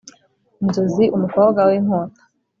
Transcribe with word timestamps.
inzozi 0.63 1.03
umukobwa 1.15 1.59
winkota, 1.69 2.21